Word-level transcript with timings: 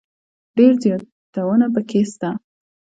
ډېر 0.57 0.73
زياتونه 0.83 1.65
پکښي 1.73 2.01
سته. 2.13 2.29